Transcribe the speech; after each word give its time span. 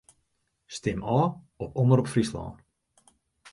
Stim 0.77 0.99
ôf 1.19 1.37
op 1.63 1.69
Omrop 1.83 2.11
Fryslân. 2.13 2.51